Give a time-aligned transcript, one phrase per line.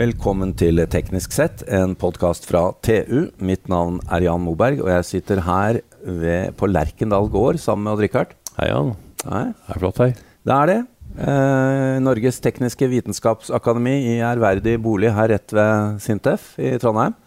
[0.00, 3.26] Velkommen til Teknisk sett, en podkast fra TU.
[3.44, 7.92] Mitt navn er Jan Moberg, og jeg sitter her ved, på Lerkendal gård sammen med
[7.98, 8.32] Odd-Rikard.
[8.56, 8.94] Hei, Jan.
[9.26, 9.42] Hei.
[9.50, 10.14] Det er flott her.
[10.48, 10.78] Det er det.
[11.20, 17.18] Eh, Norges tekniske vitenskapsakademi i ærverdig bolig her rett ved Sintef i Trondheim.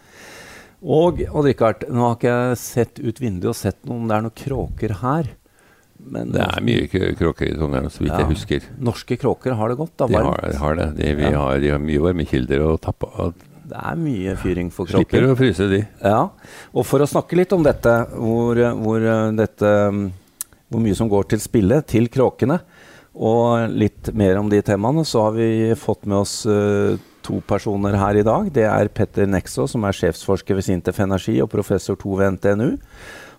[0.82, 4.38] Og Odd-Rikard, nå har ikke jeg sett ut vinduet og sett om det er noen
[4.42, 5.30] kråker her.
[6.04, 8.20] Men det er mye kråker i Trondheim, så vidt ja.
[8.22, 8.68] jeg husker.
[8.84, 9.94] Norske kråker har det godt?
[9.96, 10.88] da, De har, har det.
[10.98, 11.38] De, vi ja.
[11.40, 13.44] har, de har mye varmekilder av.
[13.64, 15.06] Det er mye fyring for kråker.
[15.08, 15.80] Slipper å fryse, de.
[16.04, 16.20] Ja.
[16.74, 19.08] Og for å snakke litt om dette, hvor, hvor,
[19.38, 19.72] dette,
[20.68, 22.60] hvor mye som går til spille til kråkene,
[23.14, 27.96] og litt mer om de temaene, så har vi fått med oss uh, to personer
[27.98, 28.50] her i dag.
[28.52, 32.72] Det er Petter Nexo, som er sjefsforsker ved Sintef Energi og professor 2 ved NTNU.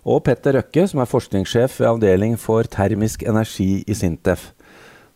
[0.06, 4.52] Og Petter Røkke, som er forskningssjef ved avdeling for termisk energi i Sintef.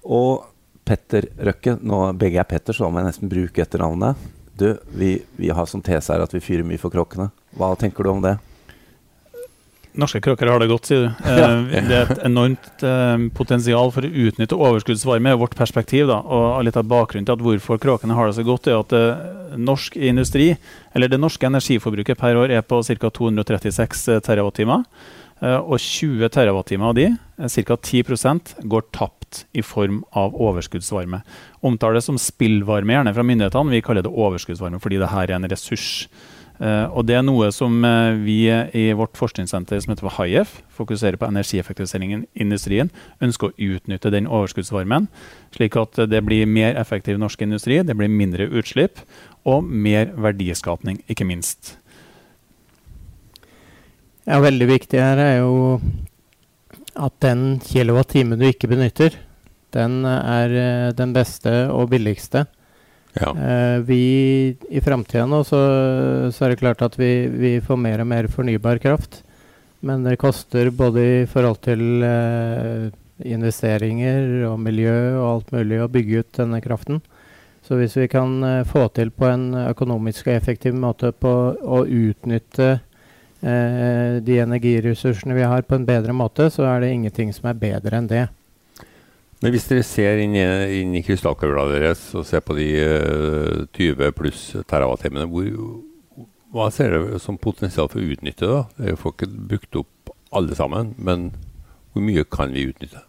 [0.03, 0.49] Og
[0.87, 4.19] Petter Røkke, nå begge er Petter, så må jeg nesten bruke etternavnet.
[4.59, 7.29] Du, vi, vi har som tese her at vi fyrer mye for kråkene.
[7.55, 8.35] Hva tenker du om det?
[9.99, 11.23] Norske kråker har det godt, sier du.
[11.27, 16.07] Eh, det er et enormt eh, potensial for å utnytte overskuddsvarme, i vårt perspektiv.
[16.11, 16.21] Da.
[16.23, 19.25] Og litt av bakgrunnen til at hvorfor kråkene har det så godt, er at eh,
[19.59, 20.53] norsk industri,
[20.95, 23.11] eller det norske energiforbruket per år er på ca.
[23.19, 24.79] 236 TWh.
[25.41, 27.07] Og 20 TWh av de,
[27.41, 27.77] ca.
[27.81, 31.23] 10% går tapt i form av overskuddsvarme.
[31.65, 33.73] Omtales som spillvarme gjerne fra myndighetene.
[33.73, 36.05] Vi kaller det overskuddsvarme fordi det her er en ressurs.
[36.61, 38.45] Uh, og Det er noe som uh, vi
[38.77, 42.91] i vårt forskningssenter som heter HIEF, fokuserer på energieffektiviseringen i industrien,
[43.25, 45.09] ønsker å utnytte den overskuddsvarmen,
[45.57, 49.01] slik at det blir mer effektiv norsk industri, det blir mindre utslipp
[49.49, 51.79] og mer verdiskapning, ikke minst.
[54.29, 55.81] Ja, Veldig viktig her er jo
[57.01, 59.17] at den kilowattimen du ikke benytter,
[59.73, 62.45] den er uh, den beste og billigste.
[63.19, 63.31] Ja.
[63.35, 65.61] Eh, vi, I framtida nå så,
[66.31, 69.23] så, er det klart at vi, vi, får mer og mer fornybar kraft.
[69.81, 72.91] Men det koster både i forhold til eh,
[73.25, 77.01] investeringer og miljø og alt mulig å bygge ut denne kraften.
[77.65, 81.83] Så hvis vi kan eh, få til på en økonomisk og effektiv måte på å
[81.85, 87.51] utnytte eh, de energiressursene vi har på en bedre måte, så er det ingenting som
[87.51, 88.27] er bedre enn det.
[89.41, 90.45] Men hvis dere ser inn i,
[90.83, 95.29] inn i krystallkula deres og ser på de uh, eh, 20 pluss terawatt-timene,
[96.51, 98.49] hva ser dere som potensial for å utnytte?
[98.51, 98.65] da?
[98.77, 101.31] Det får ikke brukt opp alle sammen, men
[101.95, 103.07] hvor mye kan vi utnytte?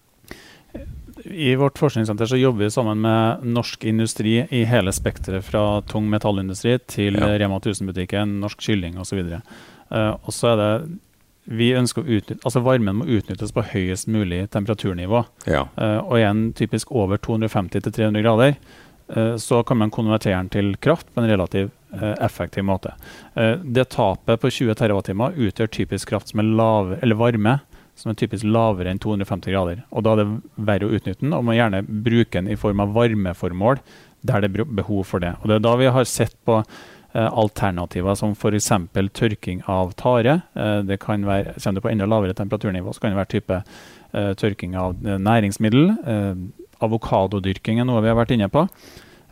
[1.26, 6.08] I vårt forskningssenter så jobber vi sammen med norsk industri i hele spekteret, fra tung
[6.10, 7.34] metallindustri til ja.
[7.38, 9.20] Rema 1000-butikken, norsk kylling osv.
[9.22, 10.72] Eh, og så er det
[11.50, 15.24] vi ønsker å utnytte, altså Varmen må utnyttes på høyest mulig temperaturnivå.
[15.50, 15.66] Ja.
[15.80, 18.56] Uh, og igjen typisk over 250-300 grader.
[19.12, 22.94] Uh, så kan man konvertere den til kraft på en relativt uh, effektiv måte.
[23.64, 27.58] det tapet på 20 TWh utgjør typisk kraft som er lav, eller varme
[27.98, 29.84] som er typisk lavere enn 250 grader.
[29.92, 32.80] Og Da er det verre å utnytte den, og man gjerne bruke den i form
[32.80, 33.82] av varmeformål
[34.22, 35.34] der det er behov for det.
[35.42, 38.70] Og Det er da vi har sett på Eh, alternativer som f.eks.
[39.14, 40.42] tørking av tare.
[40.56, 43.62] Eh, det kan være, Kommer det på enda lavere temperaturnivå, så kan det være type
[44.14, 45.92] uh, tørking av næringsmiddel.
[46.82, 48.66] Avokadodyrking er noe vi har vært inne på.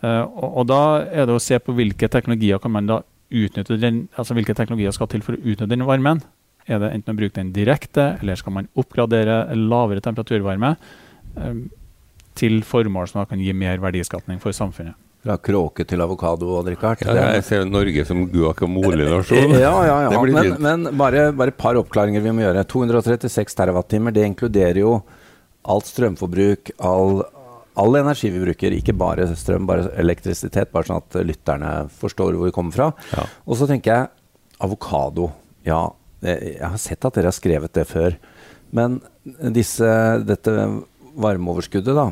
[0.04, 4.34] Og, Da er det å se på hvilke teknologier kan man da utnytte den, altså
[4.38, 6.22] hvilke teknologier skal til for å utnytte den varmen.
[6.70, 10.76] Er det enten å bruke den direkte, eller skal man oppgradere lavere temperaturvarme
[12.40, 14.96] til formål som kan gi mer verdiskapning for samfunnet?
[15.20, 17.02] Fra kråke til avokado og Richard.
[17.04, 19.52] Ja, jeg ser Norge som guacamole-nasjon.
[19.66, 20.22] Ja, ja, ja.
[20.24, 22.64] Men, men, bare, bare et par oppklaringer vi må gjøre.
[22.72, 24.94] 236 TWh, det inkluderer jo
[25.70, 27.20] alt strømforbruk, all,
[27.76, 28.78] all, energi vi bruker.
[28.78, 30.72] Ikke bare strøm, bare elektrisitet.
[30.72, 32.90] Bare sånn at lytterne forstår hvor vi kommer fra.
[33.12, 33.28] Ja.
[33.44, 34.10] Og så tenker jeg
[34.64, 35.34] avokado.
[35.68, 35.84] Ja,
[36.24, 38.16] jeg har sett at dere har skrevet det før.
[38.72, 39.02] Men
[39.52, 39.92] disse,
[40.24, 40.56] dette
[41.20, 42.08] varmeoverskuddet, da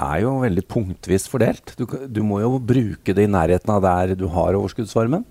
[0.00, 1.74] er jo veldig punktvis fordelt.
[1.78, 5.24] Du, du, må jo bruke det i nærheten av der du har overskuddsvarmen.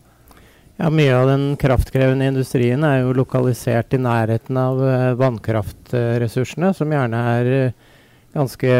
[0.79, 6.93] Ja, Mye av den kraftkrevende industrien er jo lokalisert i nærheten av uh, vannkraftressursene, som
[6.95, 7.89] gjerne er uh,
[8.37, 8.71] ganske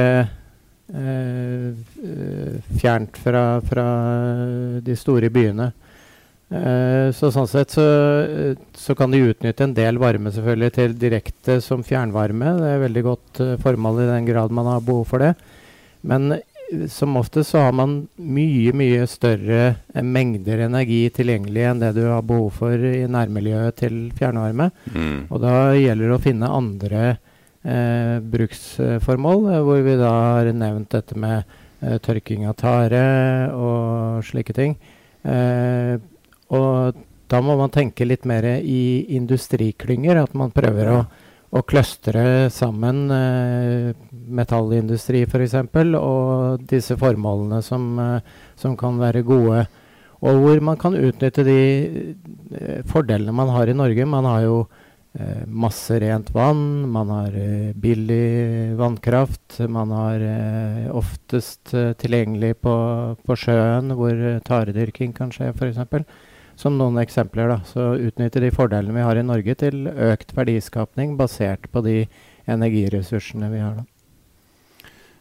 [0.96, 1.68] uh,
[2.80, 3.86] fjernt fra, fra,
[4.80, 5.72] de store byene.
[7.14, 7.84] så sånn sett så,
[8.74, 12.56] så, kan de utnytte en del varme selvfølgelig til direkte som fjernvarme.
[12.58, 15.36] Det er veldig godt formål i den grad man har behov for det.
[16.02, 19.62] Men eh, som oftest så har man mye, mye større
[19.94, 24.70] eh, mengder energi tilgjengelig enn det du har behov for i nærmiljøet til fjernvarme.
[24.94, 25.18] Mm.
[25.30, 30.94] Og da gjelder det å finne andre eh, bruksformål, eh, hvor vi da har nevnt
[30.96, 33.02] dette med tørking av tare
[33.56, 34.74] og slike ting.
[36.52, 36.98] og
[37.32, 40.24] da må man tenke litt mer i industriklynger.
[40.26, 40.98] At man prøver å,
[41.50, 43.94] å clustre sammen eh,
[44.30, 45.56] metallindustri f.eks.
[45.98, 49.64] og disse formålene som, eh, som, kan være gode.
[50.20, 51.62] Og hvor man kan utnytte de
[52.54, 54.06] eh, fordelene man har i Norge.
[54.06, 54.60] Man har jo
[55.18, 59.64] eh, masse rent vann, man har eh, billig vannkraft.
[59.66, 62.76] Man har eh, oftest tilgjengelig på,
[63.26, 66.04] på sjøen hvor taredyrking kan skje f.eks
[66.60, 67.52] som noen eksempler.
[67.54, 67.62] Da.
[67.68, 72.02] Så utnytter de fordelene vi har i Norge til økt verdiskapning basert på de
[72.50, 73.80] energiressursene vi har.
[73.80, 73.88] da.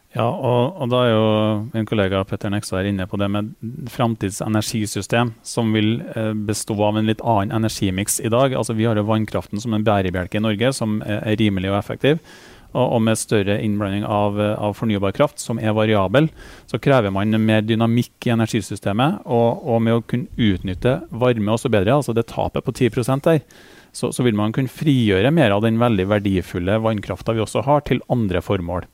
[0.09, 1.25] Ja, og, og, da er jo
[1.69, 3.51] min kollega Petter Nekstad inne på det med
[3.93, 8.55] framtids energisystem, som vil eh, bestå av en litt annen energimiks i dag.
[8.57, 12.23] Altså Vi har jo vannkraften som en bærebjelke i Norge, som er rimelig og effektiv
[12.69, 16.29] og, og med større innblanding av, av, fornybar kraft, som er variabel,
[16.69, 19.25] så krever man mer dynamikk i energisystemet.
[19.25, 23.41] Og, og med å kunne utnytte varme også bedre, altså det tapet på 10 der,
[23.91, 27.81] så, så, vil man kunne frigjøre mer av den veldig verdifulle vannkrafta vi også har,
[27.87, 28.85] til andre formål.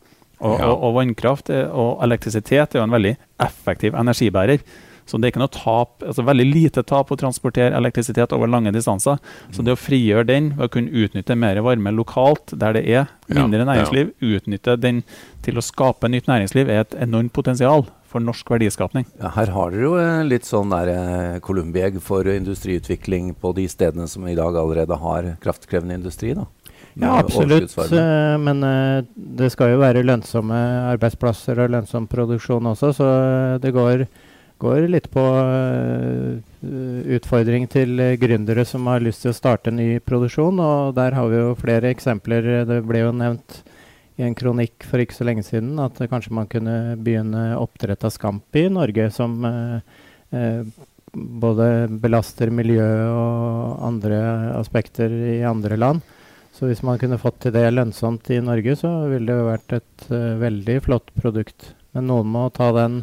[0.43, 0.71] Og, ja.
[0.71, 4.63] og, vannkraft og elektrisitet er jo en veldig effektiv energibærer.
[5.05, 8.73] Så det er ikke noe tap, altså veldig lite tap å transportere elektrisitet over lange
[8.73, 9.19] distanser.
[9.53, 13.11] Så det å frigjøre den ved å kunne utnytte mer varme lokalt der det er
[13.29, 15.03] mindre næringsliv, utnytte den
[15.45, 19.05] til å skape nytt næringsliv, er et enormt potensial for norsk verdiskapning.
[19.19, 23.51] Ja, her har dere jo eh, litt sånn der eh, Columbi egg for industriutvikling på
[23.57, 26.33] de stedene som i dag allerede har kraftkrevende industri.
[26.37, 26.47] da.
[26.95, 27.73] Ja, absolutt.
[27.91, 28.63] Uh, men
[29.13, 30.59] det skal jo være lønnsomme
[30.93, 33.09] arbeidsplasser og lønnsom produksjon også, så
[33.59, 34.05] det går
[34.61, 36.39] går litt på uh,
[37.17, 40.59] utfordring til gründere som har lyst til å starte ny produksjon.
[40.61, 42.65] Og der har vi jo flere eksempler.
[42.69, 43.61] Det ble jo nevnt
[44.15, 48.13] i en kronikk for ikke så lenge siden at kanskje man kunne begynne oppdrett av
[48.15, 49.79] scampi i Norge, som uh,
[50.31, 50.61] uh,
[51.15, 51.69] både
[52.03, 54.19] belaster miljø og andre
[54.55, 56.03] aspekter i andre land.
[56.55, 60.05] Så hvis man kunne fått til det lønnsomt i Norge, så ville det vært et
[60.39, 61.73] veldig flott produkt.
[61.95, 63.01] Men noen må ta den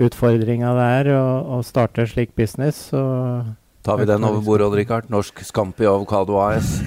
[0.00, 1.26] utfordringa det er å,
[1.56, 2.88] å starte slik business.
[2.90, 3.02] Så
[3.84, 5.10] Tar vi den over bordet, Odd Rikard?
[5.12, 6.78] Norsk Scampi Avokado AS?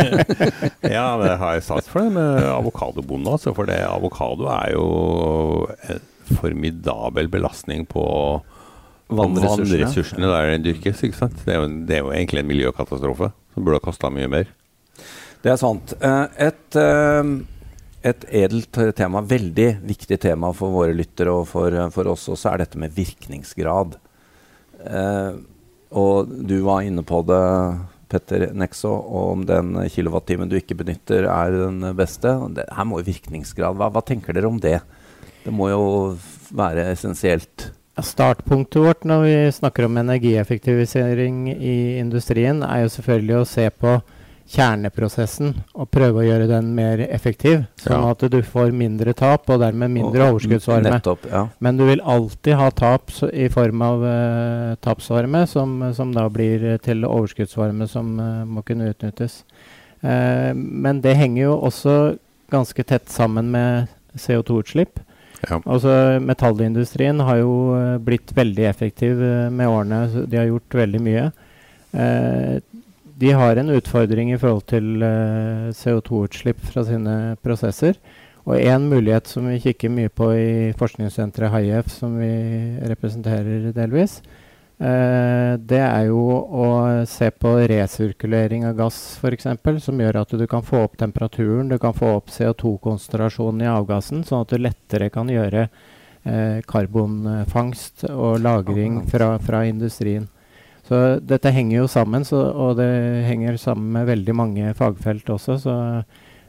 [0.96, 3.30] ja, det har jeg sagt for det med avokadobonde.
[3.30, 4.88] Altså, for det avokado er jo
[5.86, 6.02] en
[6.34, 8.02] formidabel belastning på
[9.06, 11.04] vannressursene, vannressursene der den dyrkes.
[11.06, 11.38] ikke sant?
[11.46, 14.50] Det er, jo, det er jo egentlig en miljøkatastrofe som burde ha kosta mye mer.
[15.46, 15.94] Det er sant.
[15.94, 17.36] Et, et uh,
[18.00, 22.62] et edelt tema, veldig viktig tema for våre lyttere og for, for oss også, er
[22.62, 23.96] dette med virkningsgrad.
[24.88, 25.32] Eh,
[25.90, 27.40] og du var inne på det,
[28.10, 32.32] Petter Nexo, om den kilowattimen du ikke benytter, er den beste.
[32.56, 34.80] Det, her må jo virkningsgrad hva, hva tenker dere om det?
[35.44, 35.84] Det må jo
[36.56, 37.70] være essensielt.
[38.00, 43.98] Startpunktet vårt når vi snakker om energieffektivisering i industrien, er jo selvfølgelig å se på
[44.50, 47.62] kjerneprosessen og prøve å gjøre den mer effektiv.
[47.78, 48.14] Sånn ja.
[48.14, 50.90] at du får mindre tap og dermed mindre og, overskuddsvarme.
[50.96, 51.44] Nettopp, ja.
[51.62, 56.66] Men du vil alltid ha tap i form av uh, tapsvarme, som, som, da blir
[56.82, 59.42] til overskuddsvarme som uh, må kunne utnyttes.
[60.02, 61.96] Uh, men det henger jo også
[62.50, 63.86] ganske tett sammen med
[64.18, 64.98] CO2-utslipp.
[65.46, 65.60] Ja.
[65.62, 67.52] Altså, metallindustrien har jo
[68.04, 69.22] blitt veldig effektiv
[69.54, 70.26] med årene.
[70.28, 71.30] De har gjort veldig mye.
[71.90, 72.60] Eh,
[73.20, 77.98] de har en utfordring i forhold til uh, eh, CO2-utslipp fra sine prosesser.
[78.48, 82.30] Og én mulighet som vi kikker mye på i forskningssenteret HIF, som vi
[82.88, 84.22] representerer delvis,
[84.80, 86.22] uh, det er jo
[86.64, 86.70] å
[87.04, 89.50] se på resirkulering av gass, f.eks.,
[89.84, 94.24] som gjør at du kan få opp temperaturen, du kan få opp CO2-konsentrasjonen i avgassen,
[94.24, 100.30] sånn at du lettere kan gjøre uh, karbonfangst og -lagring fra, fra industrien.
[100.90, 102.88] Så dette henger jo sammen, så, og det
[103.28, 105.54] henger sammen med veldig mange fagfelt også.
[105.62, 105.74] Så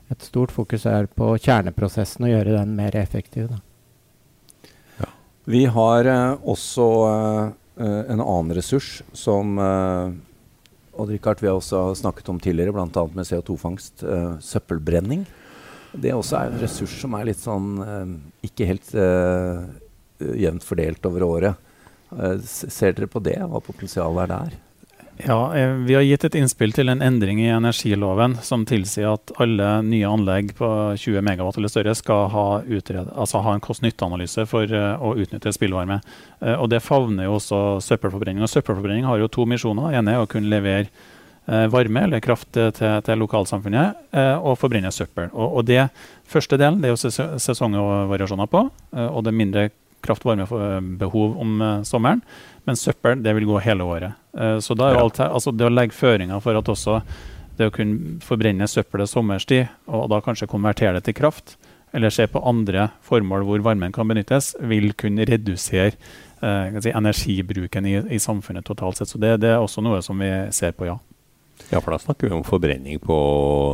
[0.09, 3.53] et stort fokus er på kjerneprosessen og gjøre den mer effektiv.
[4.97, 5.11] Ja.
[5.45, 10.17] Vi har eh, også eh, en annen ressurs som eh,
[10.97, 13.07] Odd Rikard, vi har også snakket om tidligere, bl.a.
[13.13, 14.01] med CO2-fangst.
[14.01, 15.27] Eh, søppelbrenning.
[15.93, 17.75] Det også er en ressurs som er litt sånn
[18.47, 18.93] ikke helt
[20.21, 21.70] jevnt fordelt over året.
[22.19, 24.59] Eh, ser dere på det, hva potensialet er der?
[25.21, 29.31] Ja, eh, Vi har gitt et innspill til en endring i energiloven som tilsier at
[29.37, 34.47] alle nye anlegg på 20 megawatt eller større skal ha, utred, altså ha en kost-nytte-analyse
[34.49, 36.01] for uh, å utnytte spillvarme.
[36.41, 38.43] Og Det favner jo også søppelforbrenning.
[38.43, 39.91] Og Søppelforbrenning har jo to misjoner.
[39.91, 40.89] Den ene er å kunne levere
[41.45, 44.13] varme eller kraft til, til lokalsamfunnet
[44.45, 45.31] og forbrenne søppel.
[45.33, 45.87] Og, og det
[46.29, 48.61] første delen det er jo sesongvariasjoner på,
[49.01, 49.33] og det
[50.01, 52.21] er mindre kraft-varmebehov om uh, sommeren.
[52.65, 54.13] Men søppel det vil gå hele året.
[54.37, 57.01] Uh, så da er jo alt her, altså det å legge føringer for at også
[57.57, 61.57] det å kunne forbrenne søppelet sommerstid, og da kanskje konvertere det til kraft,
[61.93, 65.93] eller se på andre formål hvor varmen kan benyttes, vil kunne redusere
[66.41, 69.11] uh, si, energibruken i, i, samfunnet totalt sett.
[69.11, 70.97] Så det, det, er også noe som vi ser på, ja.
[71.69, 73.17] Ja, for da snakker vi om forbrenning på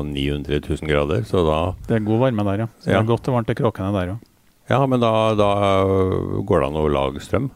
[0.06, 2.68] 900 000 grader, så da Det er god varme der, ja.
[2.82, 2.98] Så ja.
[2.98, 4.26] det er godt og varmt til kråkene der òg.
[4.26, 4.37] Ja,
[4.68, 5.52] men da, da,
[6.44, 7.48] går det an å lage strøm?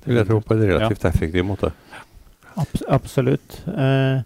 [0.00, 1.12] Det vil jeg tro på en relativt ja.
[1.12, 1.72] effektiv måte.
[2.60, 3.60] Abs absolutt.
[3.68, 4.20] Eh,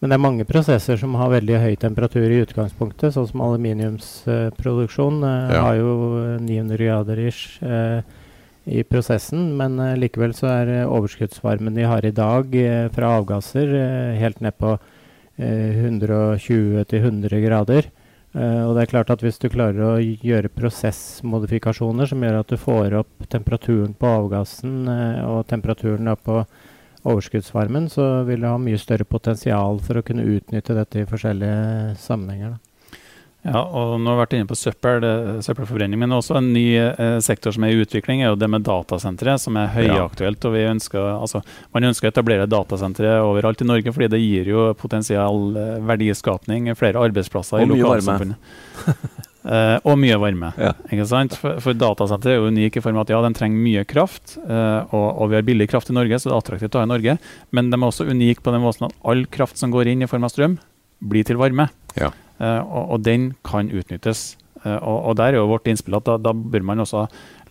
[0.00, 5.24] men det er mange prosesser som har veldig høy temperatur i utgangspunktet, sånn som aluminiumsproduksjon
[5.24, 5.62] eh, ja.
[5.64, 5.94] har jo
[6.44, 8.04] 900 grader ish eh,
[8.64, 9.56] i prosessen.
[9.58, 13.74] Men eh, likevel så er eh, overskuddsvarmen vi har i dag eh, fra avgasser
[14.20, 14.76] helt ned på
[15.34, 17.88] 120-100 grader.
[18.34, 22.50] Uh, og det er klart at Hvis du klarer å gjøre prosessmodifikasjoner som gjør at
[22.50, 26.40] du får opp temperaturen på avgassen uh, og temperaturen på
[27.04, 31.94] overskuddsvarmen, så vil du ha mye større potensial for å kunne utnytte dette i forskjellige
[32.00, 32.56] sammenhenger.
[32.56, 32.73] Da.
[33.44, 35.04] Ja, og nå har vi vært inne på søppel,
[35.44, 38.64] søppelforbrenning, men også en ny eh, sektor som er i utvikling, er jo det med
[38.64, 40.46] datasentre, som er høyaktuelt.
[40.48, 41.42] og vi ønsker, altså,
[41.74, 46.72] Man ønsker å etablere datasentre overalt i Norge, fordi det gir jo potensial eh, verdiskapning,
[46.80, 48.50] flere arbeidsplasser og i lokalsamfunnet.
[49.52, 50.54] eh, og mye varme.
[50.56, 50.72] Ja.
[50.88, 51.36] ikke sant?
[51.36, 54.38] For, for datasenter er jo unike i form av at ja, de trenger mye kraft,
[54.40, 56.88] eh, og, og, vi har billig kraft i Norge, så det er attraktivt å ha
[56.88, 57.20] i Norge.
[57.52, 60.08] Men de er også unike på den måten at all kraft som går inn i
[60.08, 60.56] form av strøm,
[61.04, 61.68] blir til varme.
[61.98, 62.10] Ja.
[62.42, 64.34] Eh, og, og, den kan utnyttes.
[64.64, 67.02] Uh, og, og, Der er jo vårt innspill at da, da, bør man også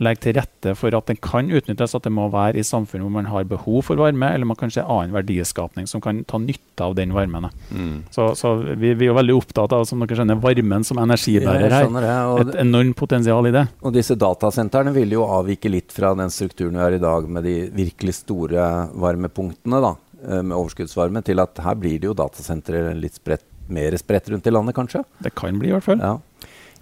[0.02, 1.94] legge til rette for at den kan utnyttes.
[1.94, 4.74] At det må være i samfunn hvor man har behov for varme, eller man kan
[4.74, 7.52] se annen verdiskapning som kan ta nytte av den varmen.
[7.70, 8.10] Mm.
[8.14, 11.92] Så, så vi, vi, er veldig opptatt av som dere skjønner, varmen som energibærer her.
[11.94, 13.68] Det, Et enormt potensial i det.
[13.86, 17.46] Og disse datasentrene vil jo avvike litt fra den strukturen vi har i dag med
[17.46, 18.66] de virkelig store
[18.98, 19.84] varmepunktene.
[19.86, 24.30] da eh, med overskuddsvarme, til at her blir det jo datasentre litt spredt mer spredt
[24.30, 25.04] rundt i landet, kanskje?
[25.20, 26.00] Det kan bli, i hvert fall.
[26.00, 26.18] Ja.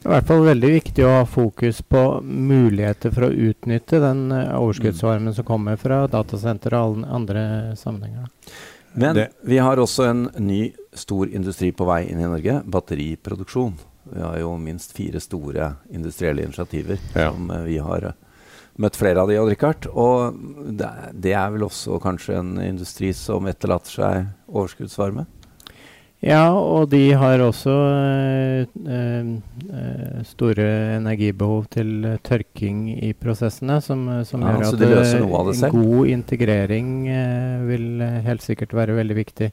[0.02, 4.00] Det er i hvert fall veldig viktig å ha fokus på muligheter for å utnytte
[4.02, 7.44] den uh, overskuddsvarmen som kommer fra datasenter og andre
[7.78, 8.32] sammenhenger.
[8.98, 9.28] Men det.
[9.46, 10.64] vi har også en ny
[10.98, 12.58] stor industri på vei inn i Norge.
[12.66, 13.78] Batteriproduksjon.
[14.12, 17.30] Vi har jo minst fire store industrielle initiativer ja.
[17.30, 18.18] som uh, vi har uh,
[18.80, 19.90] møtt flere av de, Odd Rikard.
[19.92, 20.38] Og
[20.78, 25.28] det, det, er vel også kanskje en industri som etterlater seg overskuddsvarme?
[26.22, 29.30] Ja, og de har også øh, øh,
[30.30, 30.68] store
[31.00, 38.06] energibehov til tørking i prosessene, som, som ja, gjør at en god integrering øh, vil
[38.28, 39.51] helt sikkert være veldig viktig.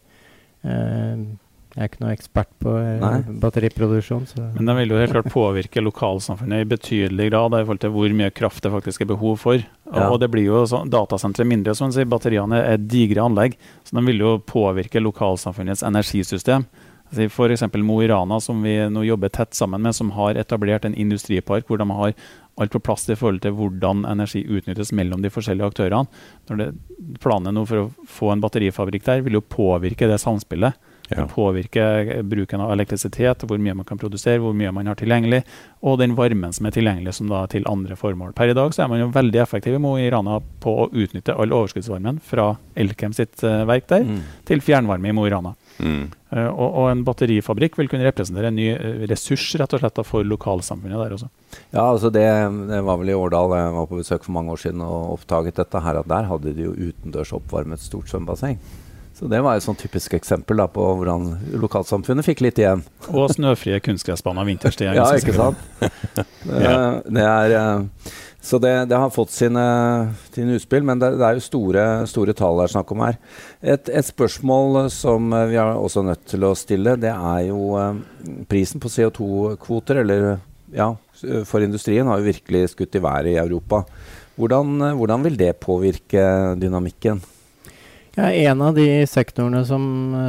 [1.79, 3.19] Jeg er ikke noe ekspert på Nei.
[3.39, 4.25] batteriproduksjon.
[4.27, 4.43] Så.
[4.57, 8.15] Men den vil jo helt klart påvirke lokalsamfunnet i betydelig grad i forhold til hvor
[8.19, 9.63] mye kraft det faktisk er behov for.
[9.63, 10.09] Ja.
[10.09, 13.55] Og det blir jo sånn, Datasentre mindre, sånn, så batteriene er digre anlegg.
[13.87, 16.67] Så de vil jo påvirke lokalsamfunnets energisystem.
[17.13, 17.65] Altså F.eks.
[17.87, 21.71] Mo i Rana, som vi nå jobber tett sammen med, som har etablert en industripark
[21.71, 22.19] hvor de har
[22.59, 26.11] alt på plass i forhold til hvordan energi utnyttes mellom de forskjellige aktørene.
[26.51, 26.71] Når det,
[27.23, 30.75] Planen nå for å få en batterifabrikk der vil jo påvirke det samspillet.
[31.09, 31.25] Ja.
[31.27, 35.41] påvirker bruken av elektrisitet, hvor mye man kan produsere, hvor mye man har tilgjengelig,
[35.81, 38.35] og den varmen som er tilgjengelig som da til andre formål.
[38.37, 40.89] Per i dag så er man jo veldig effektiv i Mo i Rana på å
[40.93, 44.21] utnytte all overskuddsvarmen fra Elkem sitt uh, verk der mm.
[44.49, 45.55] til fjernvarme i Mo i Rana.
[45.79, 46.09] Mm.
[46.29, 50.03] Uh, og, og, en batterifabrikk vil kunne representere en ny uh, ressurs rett og slett
[50.09, 51.31] for lokalsamfunnet der også.
[51.71, 52.27] Ja, altså det,
[52.69, 55.63] det, var vel i Årdal jeg var på besøk for mange år siden og oppdaget
[55.63, 58.59] dette her, at der hadde de jo utendørs oppvarmet stort svømmebasseng.
[59.19, 62.85] Så det var et sånn typisk eksempel da, på hvordan lokalsamfunnet fikk litt igjen.
[63.11, 64.93] Og snøfrie kunstgressbaner vinterstid.
[64.95, 65.65] ja, ikke sant.
[66.49, 66.75] Det,
[67.11, 69.65] det er, eh, så det, det, har fått sine,
[70.31, 73.19] sine utspill, men det, det, er jo store, store tall det er snakk om her.
[73.59, 77.99] Et, et, spørsmål som vi er også nødt til å stille, det er jo eh,
[78.49, 80.05] prisen på CO2-kvoter.
[80.05, 80.29] Eller
[80.71, 80.93] ja,
[81.49, 83.83] for industrien har jo virkelig skutt i været i Europa.
[84.39, 86.23] Hvordan, hvordan vil det påvirke
[86.63, 87.19] dynamikken?
[88.19, 89.83] Ja, en av de sektorene som,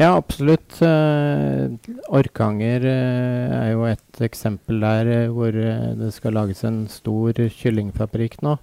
[0.00, 0.80] Ja, absolutt.
[0.82, 7.36] Eh, Orkanger eh, er jo et eksempel der eh, hvor det skal lages en stor
[7.60, 8.56] kyllingfabrikk nå.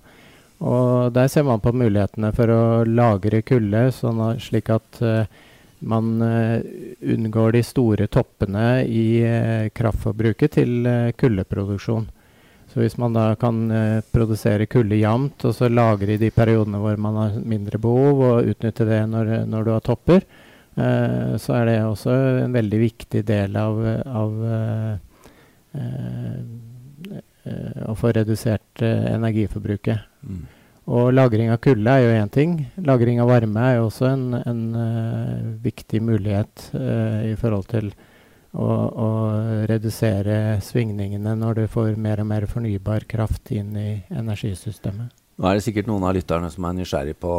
[0.59, 5.29] Og der ser man på mulighetene for å lagre kulde, sånn slik at eh,
[5.79, 6.61] man eh,
[7.01, 12.09] unngår de store toppene i eh, kraftforbruket til eh, kuldeproduksjon.
[12.69, 13.63] Så hvis man da kan
[14.13, 18.51] produsere kulde jevnt, og så lagre i de periodene hvor man har mindre behov, og
[18.51, 20.21] utnytte det når, når du har topper,
[20.77, 24.37] så er det også en veldig viktig del av, av
[27.89, 30.05] å få redusert energiforbruket.
[30.21, 30.45] Mm.
[30.89, 32.53] Og lagring av kulde er jo én ting.
[32.81, 37.91] Lagring av varme er jo også en, en uh, viktig mulighet uh, i forhold til
[38.57, 39.09] å, å
[39.69, 45.13] redusere svingningene når du får mer og mer fornybar kraft inn i energisystemet.
[45.39, 47.33] Nå er det sikkert noen av lytterne som er nysgjerrig på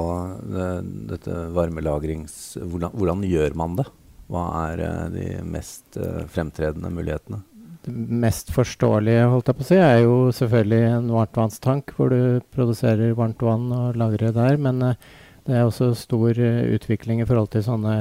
[0.55, 0.69] det,
[1.11, 2.37] dette varmelagrings...
[2.63, 3.91] Hvordan, hvordan gjør man det?
[4.31, 7.43] Hva er eh, de mest eh, fremtredende mulighetene?
[7.85, 12.43] Det mest forståelige holdt jeg på å si, er jo selvfølgelig en varmtvannstank, hvor du
[12.53, 14.59] produserer varmt vann og lagrer der.
[14.61, 14.99] Men eh,
[15.47, 17.97] det er også stor eh, utvikling i forhold til sånne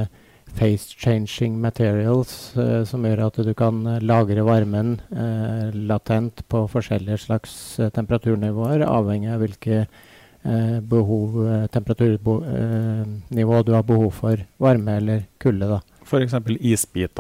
[0.60, 4.98] face-changing materials, eh, som gjør at du kan lagre varmen
[5.74, 7.54] latent på forskjellige slags
[7.96, 9.84] temperaturnivåer, avhengig av hvilke
[10.44, 15.82] eh, behov, eh, temperaturnivå du har behov for varme eller kulde.
[16.04, 16.34] F.eks.
[16.60, 17.20] isbit.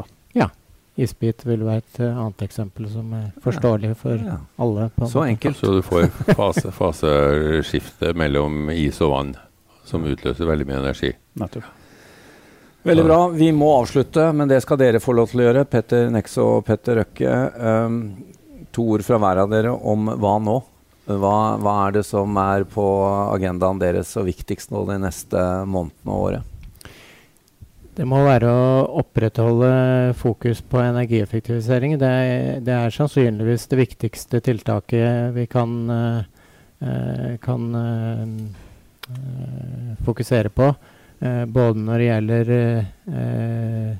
[0.99, 4.37] Isbit vil være et eh, annet eksempel som er forståelig for Ja.
[4.59, 4.89] alle.
[4.95, 5.57] på Så enkelt.
[5.57, 9.35] Så du får fase, faseskifte mellom is og vann,
[9.87, 11.13] som utløser veldig mye energi.
[11.39, 11.63] Nettopp.
[12.87, 13.19] Veldig bra.
[13.35, 15.65] Vi må avslutte, men det skal dere få lov til å gjøre.
[15.67, 17.33] Petter Nex og Petter Røkke.
[17.59, 17.97] Um,
[18.71, 20.59] to ord fra hver av dere om hva nå?
[21.09, 22.85] Hva, hva er det som er på
[23.33, 26.55] agendaen deres og viktigst nå de neste månedene og året?
[27.99, 28.67] Det må være å
[29.01, 29.69] opprettholde
[30.15, 31.97] fokus på energieffektivisering.
[31.99, 32.11] Det
[32.63, 38.23] det er sannsynligvis det viktigste tiltaket vi kan, eh, kan eh,
[40.07, 40.69] fokusere på.
[41.19, 43.91] Eh, både når det gjelder eh,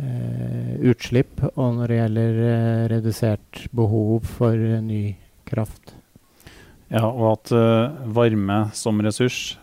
[0.00, 5.98] eh, utslipp, og når det gjelder eh, redusert behov for ny kraft.
[6.88, 7.52] Ja, og at
[8.12, 9.58] varme som ressurs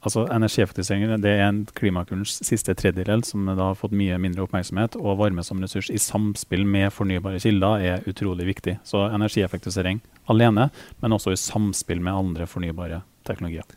[0.00, 4.96] altså Energieffektivisering det er en klimakurens siste tredjedel som da har fått mye mindre oppmerksomhet.
[5.00, 8.78] Og varme som ressurs i samspill med fornybare kilder er utrolig viktig.
[8.84, 13.68] Så energieffektivisering alene, men også i samspill med andre fornybare teknologier.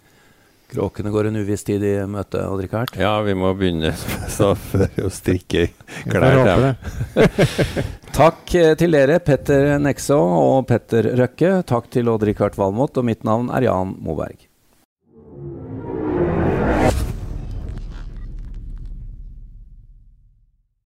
[0.73, 2.95] Kråkene går en uviss tid i møte, Odd-Rikard.
[2.97, 3.91] Ja, vi må begynne
[4.38, 5.67] så før å strikke
[6.09, 6.73] klær.
[8.19, 11.59] Takk eh, til dere, Petter Nexo og Petter Røkke.
[11.69, 14.47] Takk til Odd-Rikard Valmot, og mitt navn er Jan Moberg.